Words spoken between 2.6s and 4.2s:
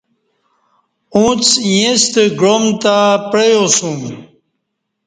تہ پعیاسُوم